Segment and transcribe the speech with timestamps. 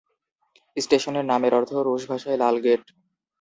[0.77, 2.83] স্টেশনের নামের অর্থ রুশ ভাষায় "লাল গেট"।